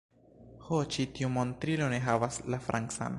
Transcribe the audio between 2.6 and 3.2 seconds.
francan